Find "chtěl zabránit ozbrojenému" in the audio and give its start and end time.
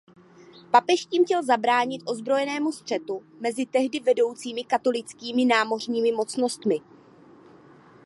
1.25-2.71